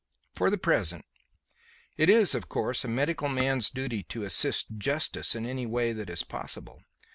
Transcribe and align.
"For 0.33 0.49
the 0.49 0.57
present. 0.57 1.05
It 1.95 2.09
is, 2.09 2.33
of 2.33 2.49
course, 2.49 2.83
a 2.83 2.87
medical 2.87 3.29
man's 3.29 3.69
duty 3.69 4.01
to 4.05 4.23
assist 4.23 4.79
justice 4.79 5.35
in 5.35 5.45
any 5.45 5.67
way 5.67 5.93
that 5.93 6.09
is 6.09 6.23
possible. 6.23 6.81